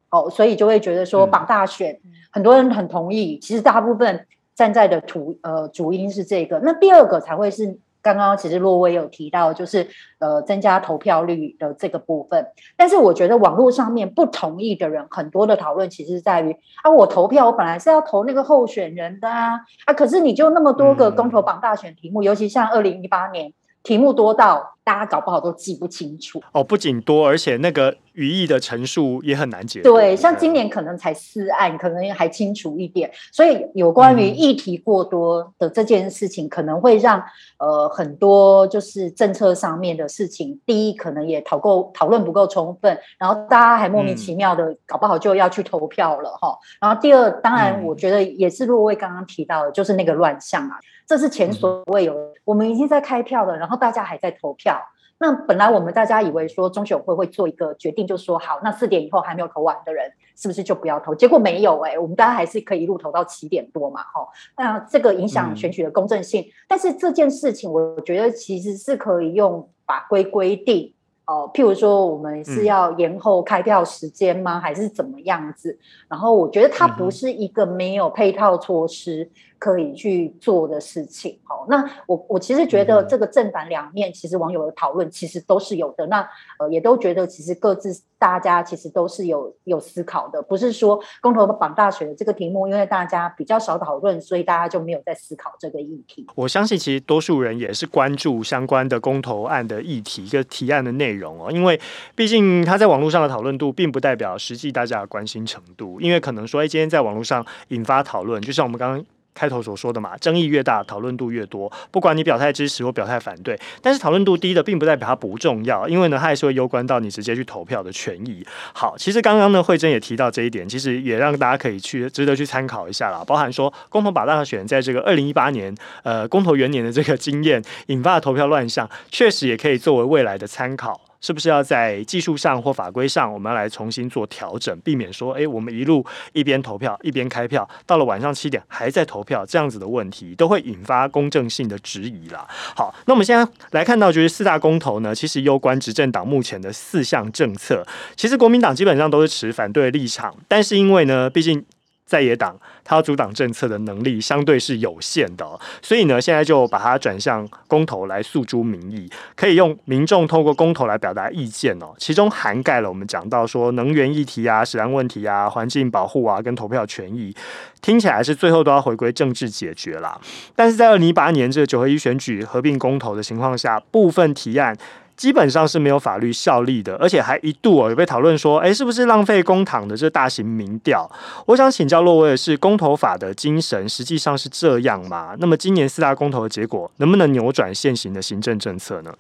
[0.10, 3.40] 哦，所以就会觉得说绑大选，嗯、很多人很同意。
[3.40, 12.46] 其实大部分站在的主呃主因是这个，那第二个才会是刚刚其实洛威有提到，就是呃增加投票率的这个部分。
[12.76, 16.52] 但是我觉得网络上面不同意的人很多的讨论，其实在于
[16.84, 23.54] 啊，我投票我本来是要投那个候选人的啊，啊，可是你就那么多个公投绑大选题目，嗯、尤其像二零一八年。
[23.84, 29.84] 题目多到大家搞不好都记不清楚哦，不仅多，而且那个语义的陈述也很难解。
[29.84, 33.12] 对，像今年可能才四案，可能还清楚一点。
[33.32, 37.24] 所以有关于议题过多的这件事情，可能会让
[37.60, 46.58] 呃很多就是政策上面的事情，第一可能也讨够讨论不够充分，然后大家还莫名其妙的搞不好就要去投票了哈。
[46.82, 50.80] 然后第二，当然我觉得也是若薇刚刚提到的，就是那个乱象啊。
[51.06, 54.79] 这是前所未有我们已经在开票了，然后大家还在投票。
[55.20, 61.14] 那本来我们大家以为说中选会会做一个决定，就说好，那四点以后还没有投完的人，是不是就不要投？
[61.14, 64.28] 结果没有哎、欸，我们大家还是可以一路投到七点多嘛，哈。
[64.58, 70.94] 那这个影响选举的公正性，嗯、但是这件事情我觉得其实是可以用法规规定。
[71.26, 74.58] 哦，譬如说，我们是要延后开票时间吗？
[74.58, 75.78] 嗯、还是怎么样子？
[76.08, 79.30] 然后我觉得它不是一个没有配套措施
[79.60, 81.38] 可以去做的事情。
[81.44, 86.08] 好、那我我其实觉得这个正反两面，其实网友的讨论其实都是有的。
[86.08, 96.26] 那呃，也都觉得其实各自大家其实都是有有思考的，不是说公投绑大选的这个题目，因为大家比较少讨论，所以大家就没有在思考这个议题。
[96.34, 101.20] 我相信其实多数人也是关注相关的公投案的议题，一个提案的内容。
[101.20, 101.78] 容哦，因为
[102.16, 106.00] 毕竟他在网络上的讨论度，并不代表实际大家的关心程度。
[106.00, 111.72] 因为可能说，哎，今天在网络上引发讨论，就像我们刚刚开头所说的嘛，争议越大，讨论度越多。
[111.92, 118.46] 不管你表态支持或表态反对，但是讨论度低的，并不代表它不重要，因为呢，它还是会攸关到你直接去投票的权益。
[118.74, 123.24] 好，其实刚刚呢，惠珍也提到这一点，其实也让大家可以去值得去参考一下啦。
[123.26, 131.00] 包含说，公投把大选在这个二零一八年，呃，公投元年的这个经验引发的投票乱象，确实也可以作为未来的参考。
[131.22, 142.48] 是不是要在技术上或法规上，我们要来重新做调整，避免说，诶，我们一路一边投票一边开票，到了晚上七点还在投票，这样子的问题都会引发公正性的质疑啦。
[142.50, 151.66] 好，那我们现在来看到，就是四大公投呢，其实攸关执政党目前的四项政策，其实国民党基本上都是持反对立场，但是因为呢，毕竟。
[152.10, 155.46] 在野党，他要阻挡政策的能力相对是有限的，
[155.80, 161.94] 所以呢，现在就把它转向公投来诉诸民意，可以用民众透过公投来表达意见哦。
[162.00, 167.32] 其中涵盖了我们讲到说能源议题啊、食安问题啊、环境保护啊，跟投票权益，
[167.80, 170.20] 听起来是最后都要回归政治解决啦。
[170.56, 174.76] 但是在二零一八年这个九合一选举合并公投的情况下，部分提案。
[175.20, 181.12] 基本上是没有法律效力的，而且还一度哦有被讨论说，哎，是不是浪费公帑的这大型民调？
[181.46, 185.36] 我想请教洛威的是，公投法的精神实际上是这样吗？
[185.40, 189.14] 那么今年四大公投的结果，能不能扭转现行的行政政策呢？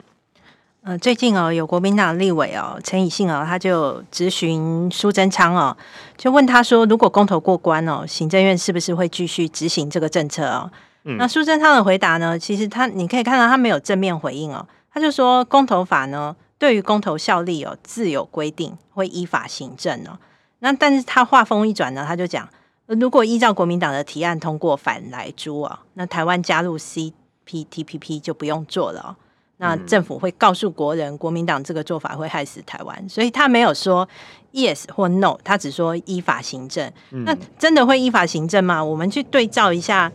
[0.84, 5.76] 呃，最近哦，有国民党立委哦，陈以信哦，他就咨询苏贞昌哦，
[6.16, 10.72] 就问他说，如果公投过关哦，行政院是不是会继续执行这个政策哦？
[11.04, 14.66] 嗯，那苏贞昌的回答呢，其实他你可以看到他没有正面回应哦。
[15.00, 20.20] 他就说，公投法呢，对于公投效力有自有规定，会依法行政哦。
[20.60, 22.48] 那但是他话锋一转呢，他就讲，
[22.88, 29.16] 如果依照国民党的提案通过反来猪啊，那台湾加入 CPTPP 就不用做了。
[29.62, 34.08] 那政府会告诉国人，国民党这个做法会害死台湾，所以他没有说
[34.54, 36.92] yes 或 no，他只说依法行政。
[37.10, 38.84] 那真的会依法行政吗？
[38.84, 40.12] 我们去对照一下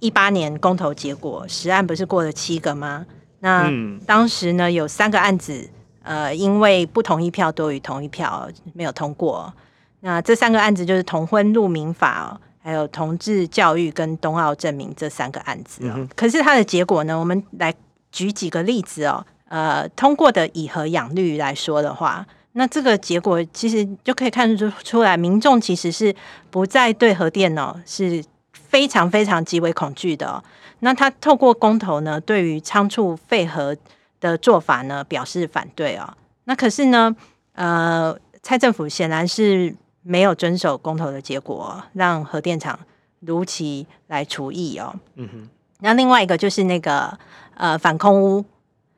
[0.00, 3.06] 一八年公投结果，实案不是过了七个吗？
[3.40, 3.70] 那
[4.06, 5.68] 当时呢，有三个案子，
[6.02, 9.52] 呃，因为不同意票多于同意票没有通过。
[10.00, 15.80] 那这三个案子就是同婚入民法，还有同志教育跟冬奥证明这三个案子。
[15.82, 17.74] 嗯、可是它的结果呢，我们来
[18.10, 19.24] 举几个例子哦。
[19.48, 26.14] 呃，通过的以和养绿来说的话，那这个结果其实就可以看出出来，民众其实是
[26.50, 30.42] 不再对核电哦是非常非常极为恐惧的。
[30.80, 33.76] 那他透过公投呢，对于仓促废核
[34.20, 36.14] 的做法呢，表示反对哦。
[36.44, 37.14] 那可是呢，
[37.52, 42.78] 呃，蔡政府显然是没有遵守公投的结果，让核电厂
[43.20, 44.94] 如期来除役哦。
[45.14, 45.48] 嗯哼。
[45.80, 47.18] 那另外一个就是那个
[47.54, 48.44] 呃反空屋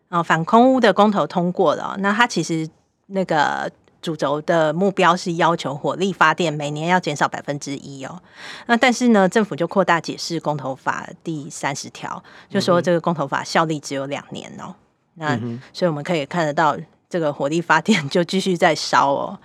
[0.09, 1.97] 啊，反空屋的公投通过了。
[2.01, 2.69] 那他其实
[3.07, 3.71] 那个。
[4.09, 8.19] 主轴的目标是要求火力发电每年要减少百分之一哦。
[8.65, 14.75] 那但是呢，政府就扩大解释公投法第三十条，就说这个公投法效力只有两年哦。
[15.17, 15.39] 那
[15.75, 16.75] 所以我们可以看得到，
[17.11, 19.39] 这个火力发电就继续在烧哦。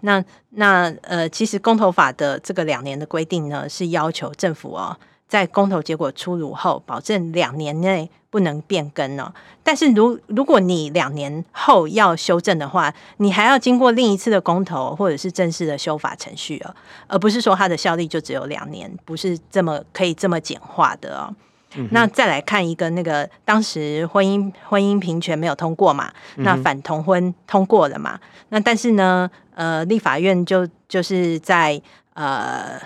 [0.00, 4.94] 那那呃，其实公投法的这个两年的规定呢，是要求政府哦。
[5.30, 9.32] 在公投结果出炉后，保证两年内不能变更哦。
[9.62, 16.74] 但是如如果你两年后要修正的话，你还要经过另一次的公投或者是正式的修法程序哦，
[17.06, 21.32] 而不是说它的效力就只有两年，不是这么可以这么简化的哦。
[21.76, 28.18] 嗯、那再来看一个那个当时婚姻婚姻平权没有通过嘛，那反同婚通过了嘛？
[28.48, 31.80] 那但是呢，呃，立法院就就是在
[32.14, 32.80] 呃。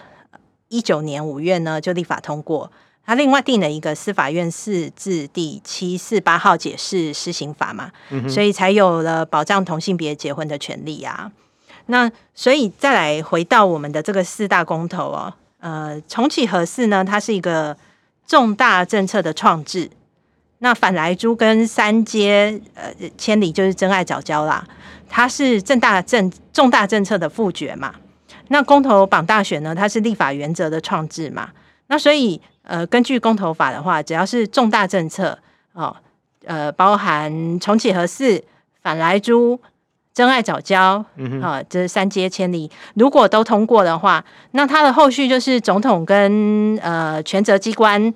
[0.75, 2.69] 一九年五月呢，就立法通过，
[3.07, 11.31] 他另外定了一个司法院释字第七四八号解释施行法嘛，嗯、所以才有了保障同性别结婚的权利啊。
[11.87, 17.77] 那所以再来回到我们的这个四大公投哦，呃，重启核四呢，它是一个
[18.27, 19.89] 重大政策的创制。
[20.59, 24.67] 那反莱猪跟三阶呃千里就是真爱早教啦，
[25.09, 27.95] 它是正大政重大政策的复决嘛。
[28.49, 29.75] 那公投榜大选呢？
[29.75, 31.51] 它是立法原则的创制嘛？
[31.89, 35.39] 那所以呃，根据公投法的话，只要是重大政策
[35.73, 35.95] 哦，
[36.45, 38.43] 呃，包含重启核四、
[38.83, 39.61] 反莱猪、
[40.15, 41.05] 珍爱早教
[41.43, 48.13] 啊、这三接千里，如果都通过的话，那它的后续就是总统跟呃权责机关。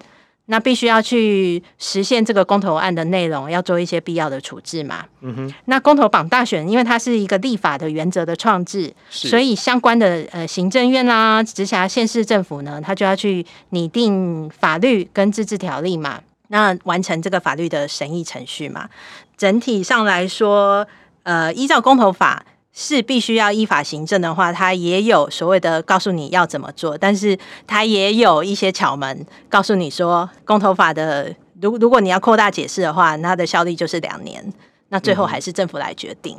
[0.51, 5.05] 那必须要去实现这个公投案的内容，要做一些必要的处置嘛。
[5.21, 5.55] 嗯哼。
[5.67, 18.89] 那公投榜大选，因为它是一个立法的原则的创制，所以相关的呃行政院啦、直辖县市政府呢，他就要去拟定法律跟自治条例嘛，那完成这个法律的审议程序嘛。
[19.37, 20.87] 整体上来说，
[21.25, 22.45] 呃，依照公投法。
[22.81, 27.37] 是必须要依法行政的话，它也有所谓的告诉你要怎么做，但是
[27.67, 34.53] 它也有一些巧门告诉你说，公投法的如如果你要扩大解释的话，那它的效力就是两年，
[34.91, 36.39] 那最后还是政府来决定。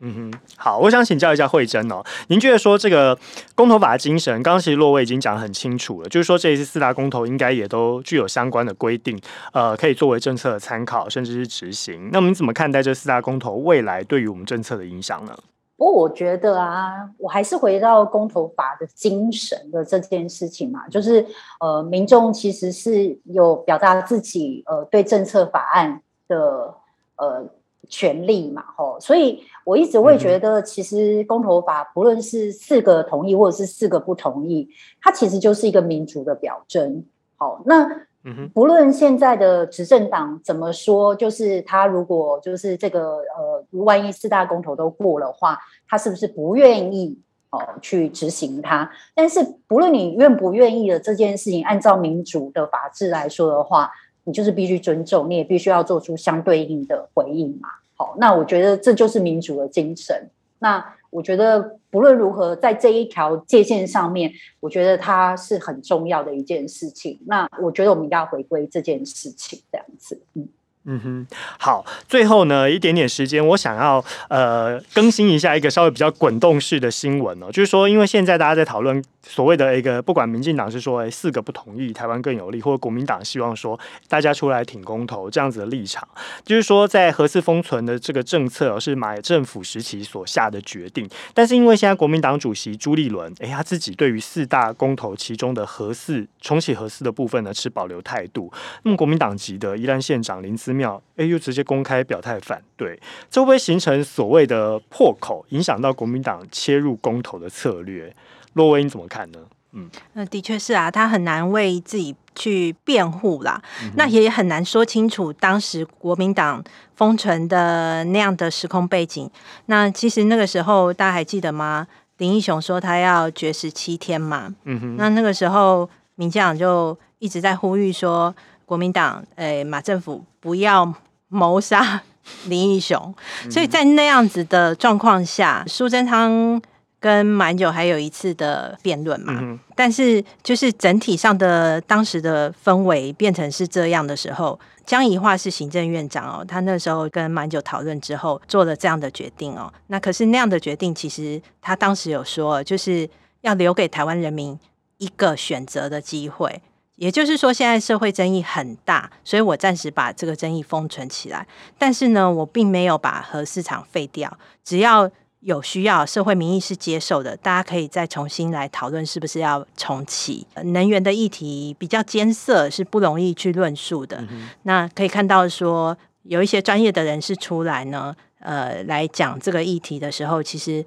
[0.00, 3.16] 嗯哼，好，我想请教一下慧珍哦，您觉得说这个
[3.54, 9.16] 公投法的精神，刚刚其实洛威已经讲得很清楚了，就是说这一次四大公投应该也都具有相关的规定，
[9.52, 12.10] 呃，可以作为政策的参考，甚至是执行。
[12.12, 15.36] 那我们怎么看待这四大公投未来对于我们政策的影响呢？
[15.78, 21.24] 不过我觉得啊，我还是回到公投法的精神的这件事情嘛，就是
[21.60, 26.74] 呃，民众其实是有表达自己呃对政策法案的
[27.16, 27.48] 呃。
[27.90, 34.68] 权利嘛，吼，所以我一直会觉得，其实公投法不论是四个同意或者是四个不同意，
[35.00, 37.02] 它其实就是一个民主的表征。
[37.36, 37.88] 好，那
[38.24, 45.58] 哼不论现在的执政党怎么说，就是他如果就是这个呃，万一四大公投都过的话，
[45.88, 47.18] 他是不是不愿意
[47.50, 48.90] 哦去执行它？
[49.14, 53.90] 但是不论你愿不愿意的这件事情，按照民主的法治来说的话。
[54.24, 57.70] 你就是必须尊重，你也必须要做出相对应的回应嘛。
[57.96, 60.28] 好，那我觉得这就是民主的精神。
[60.58, 67.18] 那我觉得不论如何，在这一条界限上面，我觉得它是很重要的一件事情。
[67.26, 70.48] 那我觉得我们一定要回归这件事情，这样子，嗯。
[70.90, 71.26] 嗯哼，
[71.58, 86.08] 好，最后呢，一点点时间，我想要呃更新一下一个稍微比较滚动式的新闻哦，就是说，因为现在大家在讨论所谓的一个，不管民进党是说哎四个不同意台湾更有利，或者国民党希望说大家出来挺公投这样子的立场，
[86.44, 98.50] 就是说在核四封存的这个政策是马政府时期所下的决定，但是因为现在国民党主席朱立伦哎他自己对于四大公投其中的核四重启核四的部分呢持保留态度，
[98.84, 102.98] 那么国民党籍的宜兰县长林思妙，哎，又直接公开表态反对，
[103.30, 108.14] 这会不会形成所谓的破口，影响到国民党切入公投的策略？
[108.52, 109.38] 若威你怎么看呢？
[109.72, 116.62] 嗯，那的确是啊，他很难为自己去辩护啦，嗯、那也很难说清楚当时国民党
[116.96, 119.30] 封存的那样的时空背景。
[119.66, 121.86] 那其实那个时候大家还记得吗？
[122.16, 128.34] 林义雄说他要绝食七天嘛，嗯哼，那那个时候民进党就一直在呼吁说。
[128.68, 130.92] 国民党，诶、欸，马政府不要
[131.28, 132.02] 谋杀
[132.44, 133.14] 林义雄，
[133.50, 136.60] 所以在那样子的状况下，苏贞昌
[137.00, 153.08] 跟马英九还有一次的辩论嘛，嗯、但是就是整体上的当时的氛围变成是这样的时候，江宜桦是行政院长哦，他那时候跟马英九讨论之后做了这样的决定哦，那可是那样的决定，其实他当时有说，就是
[153.42, 154.58] 要留给台湾人民
[154.96, 156.60] 一个选择的机会。
[156.96, 161.46] 也就是说，现在社会争议很大，所以我暂时把这个争议封存起来。
[161.78, 164.36] 但是呢，我并没有把核市场废掉。
[164.64, 165.08] 只要
[165.40, 170.46] 有需要，社会民意是接受的，大家可以再重新来讨论是不是要重启。
[170.64, 174.18] 能源的议题比较艰涩，是不容易去论述的。
[174.30, 180.84] 嗯、那可以看到说，有一些专业的人士出来呢，呃，来讲这个议题的时候，其实，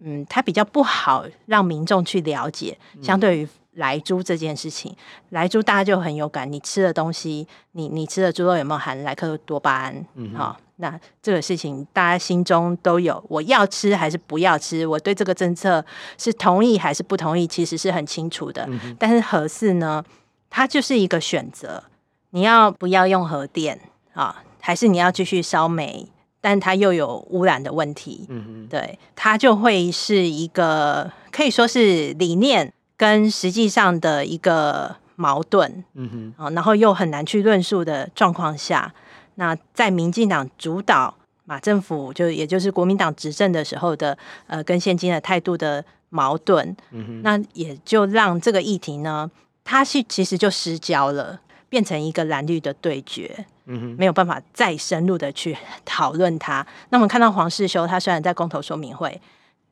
[0.00, 3.48] 嗯，他比较不好让民众去了解，相对于。
[3.74, 4.92] 莱猪这件事情，
[5.28, 6.50] 莱猪大家就很有感。
[6.50, 10.04] 你吃的东西，你你吃的猪肉有没有含莱克多巴胺？
[10.16, 13.22] 嗯，好、哦，那这个事情大家心中都有。
[13.28, 14.86] 我要吃还是不要吃？
[14.86, 15.84] 我对这个政策
[16.16, 17.46] 是同意还是不同意？
[17.46, 18.66] 其实是很清楚的。
[18.68, 20.04] 嗯、但是核四呢，
[20.50, 21.84] 它就是一个选择。
[22.30, 23.80] 你要不要用核电
[24.14, 24.34] 啊、哦？
[24.60, 26.08] 还是你要继续烧煤？
[26.40, 28.26] 但它又有污染的问题。
[28.28, 32.72] 嗯，对，它就会是一个可以说是理念。
[32.98, 38.92] 跟实际上的一个矛盾，嗯哼，然后又很难去论述的状况下，
[39.38, 41.14] 那在民进党主导
[41.44, 49.30] 马政府，就也就是国民党执政的时候的，呃，跟现今的态度的矛盾，嗯，那也就让这个议题呢，
[49.64, 56.66] 它是其实就失焦了，变成一个蓝绿的对决，嗯哼，没有办法再深入的去讨论它。
[56.90, 59.20] 那我们看到黄世修，他虽然在公投说明会，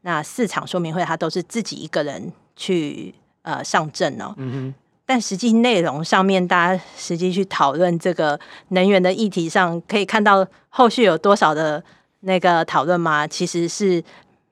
[0.03, 2.33] 那四场说明会，他都是自己一个人。
[2.59, 4.75] 去呃上阵哦，嗯、哼
[5.07, 8.38] 但实际内容上面，大家实际去讨论这个
[8.70, 11.80] 能源的议题上，可以看到后续有多少的
[12.20, 13.24] 那个讨论吗？
[13.24, 14.02] 其实是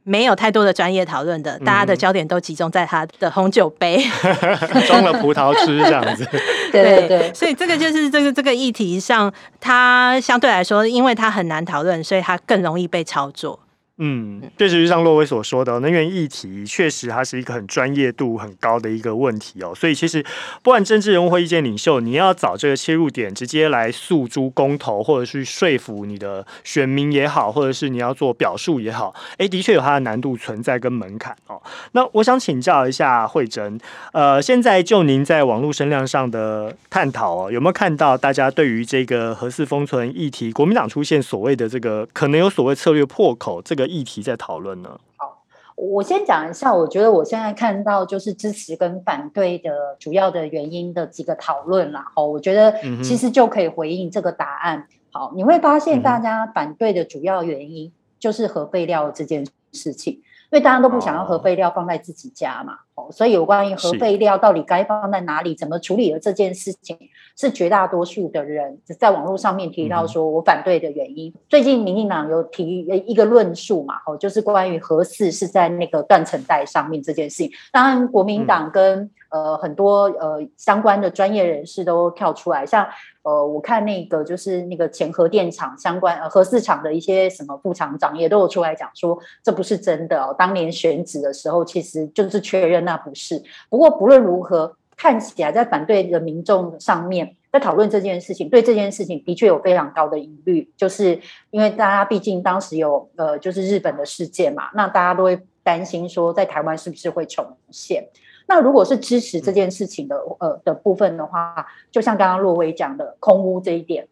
[0.04, 3.98] 没有太多的专业讨论的，大家的焦点都集中在他的红酒杯，
[4.86, 6.24] 装了葡萄汁这样子。
[6.70, 13.58] 对对，所以这个就是这个这个议题上，它相对来说，因为它很难讨论，所以它更容易被操作。
[13.98, 19.72] 嗯，确实就像洛威所说的，能源议题确实它是一个很专业度很高的一个问题哦。
[19.72, 20.20] 所以其实
[20.64, 31.62] 不管政治人物或意见领袖，你要找这个切入点，直接来诉诸公投，或者是说服你的选民也好，或者是你要做表述也好，哎，的确有它的难度存在跟门槛哦。
[31.92, 33.78] 那我想请教一下慧珍，
[34.12, 43.83] 呃，现在就您在网络声量上的探讨哦，有没有看到大家对于这个核四封存议题，国民党出现所谓的这个可能有所谓策略破口这个？
[43.86, 44.98] 议题在讨论呢。
[45.16, 45.42] 好，
[45.76, 52.12] 我先讲一下，我觉得我现在看到就是支持跟反对的主要的原因的几个讨论啦。
[52.16, 52.72] 哦，我觉得
[53.02, 54.86] 其实就可以回应这个答案。
[55.10, 60.22] 好，你会发现大家反对的主要原因就是核废料这件事情。
[60.50, 66.96] 因为大家都不想要核废料放在自己家嘛，哦，所以有关于核废料到底该放在哪里、怎么处理的这件事情，
[67.36, 71.34] 是绝大多数的人在网络上面提到说我反对的原因。
[71.48, 77.50] 最近民进党有提一个论述嘛，哦，就是关于核四是在那个断层带上面这件事情。
[77.72, 82.86] 当然，国民党跟呃很多呃相关的专业人士都跳出来，像。
[83.24, 90.36] 呃，我看那个就是那个前核电厂相关呃核四厂的一些什么副厂长也都有出来讲说，这不是真的哦。
[90.38, 93.42] 当年选址的时候，其实就是确认那不是。
[93.68, 101.20] 不过不论如何，看起来在反对的民众上面，在讨论这件事情，对这件事情的确有非常高的疑虑，就是
[101.50, 108.08] 因为大家毕竟当时有呃就是日本的事件嘛，那大家都会担心说，在台湾是不是会重现。
[108.46, 114.06] 那如果是支持这件事情的呃的部分的话，就像刚刚洛威讲的空屋这一点，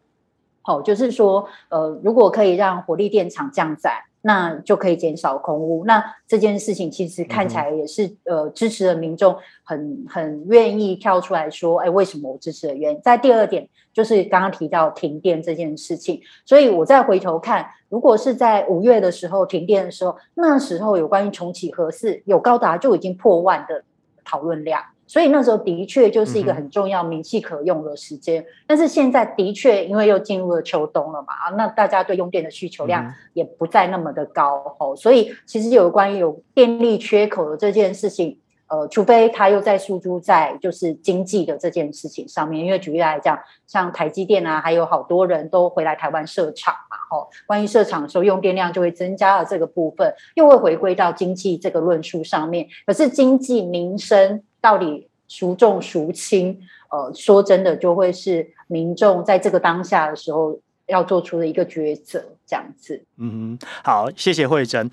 [0.63, 5.83] 好，就是说呃，如果可以让火力电厂降载，那就可以减少空污。
[5.85, 13.01] 那这件事情其实看起来也是呃支持的民众很很愿意跳出来说，哎，为什么我支持的原因？
[13.03, 23.83] 在第二点就是刚刚提到停电这件事情，所以我再回头看，如果是在五月的时候停电的时候，那时候有关于重启核四有高达就已经破万的。
[24.25, 28.41] 讨论量，所以那时候的确就是一个很重要、名气可用的时间。
[28.41, 34.95] 嗯、但是现在的确，因为又进入了秋冬了嘛，啊，那大家对用电的需求量也不再那么的高哦。
[34.95, 43.37] 所以其实有关于有电力缺口的这件事情，呃，除非它又在诉诸在就是经济的这件事情上面，因为举例来讲，
[43.67, 52.67] 像台积电啊，还有好多人都回来台湾设厂嘛，哦，关于设厂的时候用电量就会增加了这个部分，又会回归到经济这个论述上面。
[52.87, 56.57] 可是经济民生到底孰重孰轻？
[56.89, 63.03] 呃，说真的，就会是民众在这个当下的时候要做出的一个抉择，这样子。
[63.17, 64.89] 嗯，好，谢谢惠珍。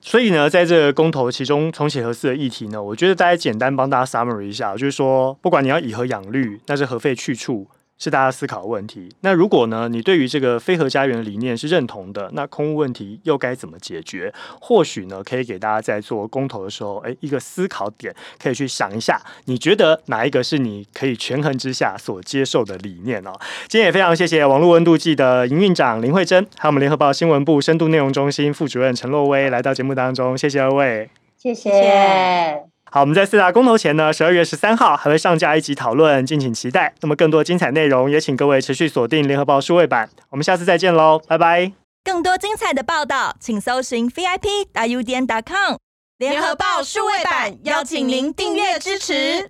[0.00, 7.66] 所以呢，在这个公投其中重启核四的议题呢，我觉得大家简单帮大家 summary 一下，就是说，不管你要以核养绿，那是核废去处。
[8.02, 9.08] 是大家思考的问题。
[9.20, 14.34] 那如果呢，你对于这个非核家园的理念是认同的，那空屋问题又该怎么解决？
[14.60, 23.30] 或许呢，可以给大家在做公投的时候，哎，一个思考点，可以去想一下，你觉得哪一个是你可以权衡之下所接受的理念哦？
[23.68, 32.71] 今天也非常谢谢网络温度计的营运长林慧珍，还有我们联合报新闻部深度内容中心副主任陈洛威来到节目当中，谢谢二位，谢谢。
[32.94, 36.94] 好，我们在四大公投前呢，十二月十三号还会上架一集讨论，敬请期待。
[37.00, 40.10] 那么更多精彩内容，也请各位持续锁定联合报数位版。
[40.28, 41.72] 我们下次再见喽，拜拜。
[42.04, 45.78] 更多精彩的报道，请搜寻 VIP.UDN.COM
[46.18, 49.48] 联合报数位版，邀请您订阅支持。